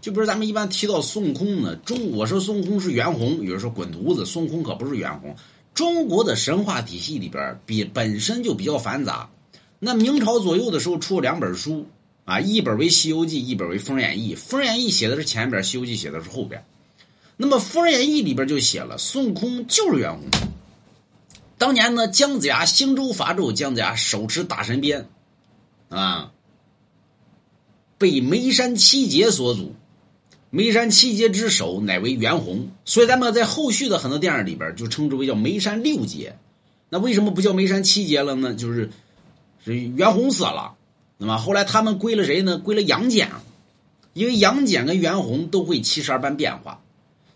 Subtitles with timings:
[0.00, 5.36] 就比如咱们一般提到孙悟空呢，中我说孙悟空是袁弘，有人说滚犊子，孙悟空可不是袁弘。
[5.74, 9.28] 中国的神话体系里边比本身就比较繁杂。
[9.78, 11.86] 那明朝左右的时候出了两本书
[12.24, 14.34] 啊，一本为《西游记》，一本为《封神演义》。
[14.40, 16.64] 《封神演义》写的是前边，《西游记》写的是后边。
[17.36, 20.22] 那么《封神演义》里边就写了孙悟空就是袁弘。
[21.56, 25.08] 当年呢，姜子牙兴州伐纣，姜子牙手持大神鞭，
[25.88, 26.32] 啊，
[27.98, 29.74] 被眉山七杰所阻。
[30.50, 36.36] 眉山七杰之首乃为袁弘，所以咱们在后续的很多电影里边就称之为叫眉山六杰。
[36.88, 38.52] 那为什么不叫眉山七杰了呢？
[38.54, 38.90] 就是
[39.64, 40.74] 是袁弘死了，
[41.18, 42.58] 那么后来他们归了谁呢？
[42.58, 43.30] 归了杨戬，
[44.12, 46.80] 因为杨戬跟袁弘都会七十二般变化，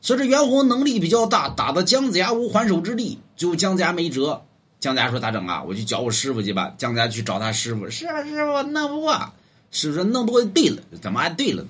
[0.00, 3.20] 所以这袁弘能力比较大，打的姜子牙无还手之力。
[3.36, 4.42] 最后姜子牙没辙，
[4.80, 5.62] 姜子牙说咋整啊？
[5.62, 6.74] 我去找我师傅去吧。
[6.78, 9.32] 姜子牙去找他师傅，是啊，师傅弄不过，
[9.70, 11.68] 师傅说弄不过就对了，怎么还对了呢？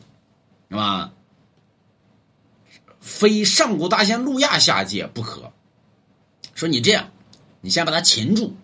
[0.71, 1.13] 是吧？
[3.05, 5.52] 非上古大仙路亚下界不可。
[6.55, 7.11] 说你这样，
[7.61, 8.57] 你先把他擒住。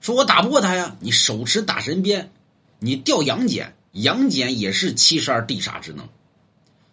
[0.00, 2.32] 说我打不过他呀，你手持打神鞭，
[2.80, 6.08] 你吊杨戬，杨戬也是七十二地煞之能。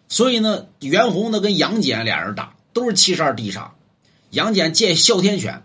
[0.08, 3.70] 所以呢，袁弘呢跟杨戬俩人打，都是七十二地煞。
[4.30, 5.64] 杨戬借哮天犬，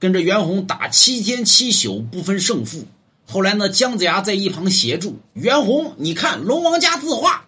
[0.00, 2.84] 跟着袁弘打七天七宿不分胜负。
[3.26, 7.46] 后来呢，姜子牙在一旁协助袁弘，你看龙王家字画。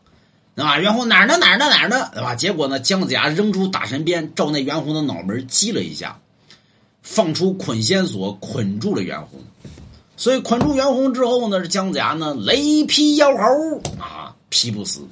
[0.56, 0.78] 对吧？
[0.78, 1.36] 袁弘哪儿呢？
[1.36, 1.68] 哪儿呢？
[1.68, 2.10] 哪儿呢？
[2.14, 2.34] 对吧？
[2.34, 2.80] 结果呢？
[2.80, 6.18] 姜子牙扔出打神鞭，照那袁弘的脑门击了一下，
[7.02, 9.38] 放出捆仙索，捆住了袁弘。
[10.16, 15.02] 所以捆住袁弘之后呢，这姜子牙呢，雷劈妖猴啊，劈不死；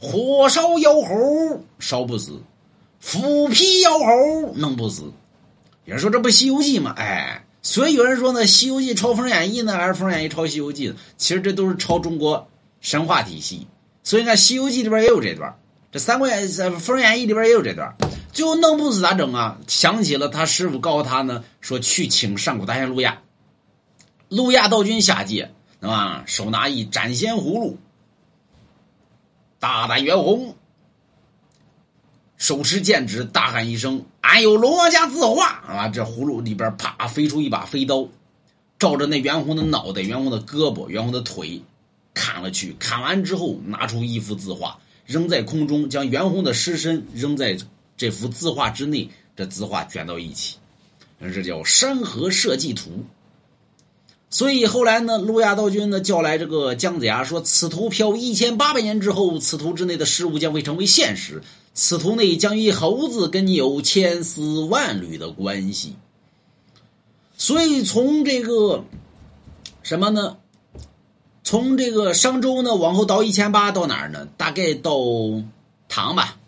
[0.00, 2.34] 火烧妖猴，烧不死；
[3.00, 5.02] 斧劈妖猴，弄不死。
[5.84, 6.94] 有人说这不《西游记》吗？
[6.96, 10.90] 哎，所以有人说呢，《西游记》抄《封神演义》呢，还是《封神演义》抄《西游记》？
[11.16, 12.46] 其实这都是抄中国
[12.80, 13.66] 神话体系。
[14.06, 15.52] 所以看《西游记》里边也有这段，
[15.90, 17.92] 这《三国演》《封神演义》里边也有这段。
[18.32, 19.58] 最后弄不死咋整啊？
[19.66, 23.20] 想起了他师傅告诉他呢，说去请上古大仙路亚。
[24.28, 26.22] 路亚道君下界，对吧？
[26.24, 27.78] 手拿一斩仙葫芦，
[29.58, 30.54] 大胆袁弘，
[32.36, 38.06] 手持剑指，大喊一声：“俺有龙王家字画！”啊，这葫芦里边啪飞出一把飞刀，
[38.78, 41.60] 照着那袁弘的脑袋、袁弘的胳膊、袁弘的腿。
[42.16, 47.58] 砍了去，砍完之后拿出一幅字画，扔在空中，将袁弘的尸身扔在
[47.94, 49.06] 这幅字画之内，
[49.36, 50.56] 这字画卷到一起，
[51.20, 53.04] 这叫山河社稷图。
[54.30, 61.42] 所以后来呢，路亚道君呢叫来这个姜子牙，说：“此图飘一千八百年之后，此图之内的事物将会成为现实，
[61.74, 65.94] 此图内将与猴子跟你有千丝万缕的关系。”
[67.36, 68.84] 所以从这个
[69.82, 70.38] 什么呢？
[71.46, 74.26] 从这个商周呢往后倒一千八到哪儿呢？
[74.36, 74.96] 大概到
[75.88, 76.38] 唐吧。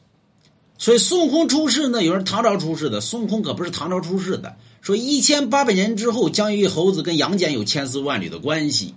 [0.76, 4.56] 所以孙悟空出世呢，有人唐朝出世的，孙悟空可不是唐朝出世的。
[4.80, 8.96] 说一千八百年之后，将与猴子跟杨戬有千丝万缕的关系。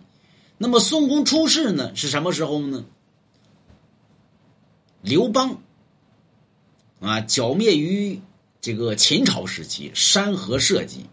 [0.57, 2.83] 那么孙悟空出世呢是什么时候呢？
[5.03, 5.57] 刘邦
[6.99, 8.19] 啊，剿灭于
[8.59, 11.05] 这个秦朝时期，山河社稷。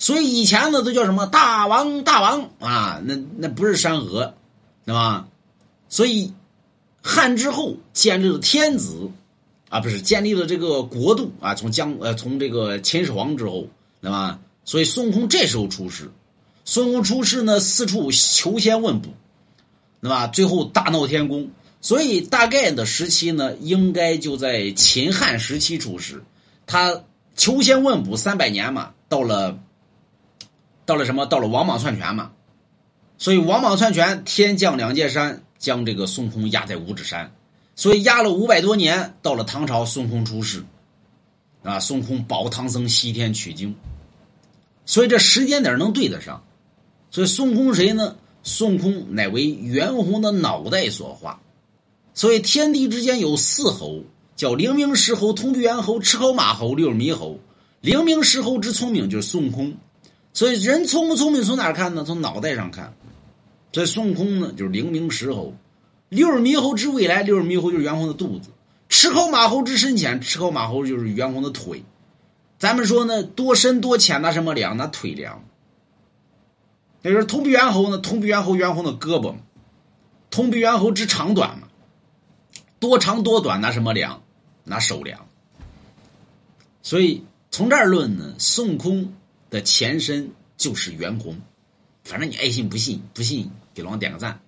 [0.00, 3.02] 所以以前呢都叫什么大王大王啊？
[3.04, 4.34] 那那不是山河，
[4.86, 5.28] 对吧？
[5.90, 6.32] 所以
[7.02, 9.10] 汉之后建立了天子
[9.68, 11.54] 啊，不是建立了这个国度啊。
[11.54, 13.66] 从江呃从这个秦始皇之后，
[14.00, 14.38] 对吧？
[14.64, 16.10] 所以孙悟空这时候出世，
[16.64, 19.10] 孙悟空出世呢四处求仙问卜，
[20.00, 20.26] 对吧？
[20.28, 21.50] 最后大闹天宫。
[21.82, 26.24] 所以大概的时期呢，应该就在秦汉时期出世。
[26.66, 27.04] 他
[27.36, 29.58] 求仙问卜三百年嘛，到了。
[30.90, 31.24] 到了什么？
[31.24, 32.32] 到了王莽篡权嘛，
[33.16, 37.32] 所以王莽篡权，天降两界山，将这个孙悟空压在五指山，
[37.76, 39.14] 所以压了五百多年。
[39.22, 40.64] 到了唐朝，孙悟空出世，
[41.62, 43.72] 啊，孙悟空保唐僧西天取经，
[44.84, 46.42] 所以这时间点能对得上。
[47.12, 48.16] 所以孙悟空谁呢？
[48.42, 51.40] 孙悟空乃为袁弘的脑袋所化。
[52.14, 54.02] 所以天地之间有四猴，
[54.34, 57.38] 叫灵明石猴、通臂猿猴、赤口马猴、六耳猕猴。
[57.80, 59.72] 灵明石猴之聪明，就是孙悟空。
[60.32, 62.04] 所以人聪不聪明从哪看呢？
[62.04, 62.94] 从脑袋上看。
[63.72, 65.52] 所以孙悟空呢，就是灵明石猴；
[66.08, 68.48] 六耳猕猴之未来，六耳猕猴就是袁弘的肚子；
[68.88, 71.84] 赤口马猴之深浅，赤口马猴就是袁弘的腿。
[72.58, 74.76] 咱们说呢，多深多浅拿什么量？
[74.76, 75.44] 拿腿量。
[77.02, 77.98] 那就是通臂猿猴呢？
[77.98, 79.34] 通臂猿猴袁弘的胳膊。
[80.30, 81.68] 通臂猿猴之长短嘛？
[82.78, 84.22] 多长多短拿什么量？
[84.64, 85.26] 拿手量。
[86.82, 89.12] 所以从这儿论呢，孙悟空。
[89.50, 91.36] 的前身就是袁弘，
[92.04, 94.40] 反正你爱信不信，不信给老王点个赞。